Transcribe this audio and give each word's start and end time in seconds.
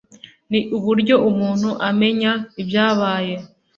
ni 0.51 0.59
uburyo 0.77 1.15
umuntu 1.29 1.69
amenya 1.89 2.31
ibyabaye 2.61 3.35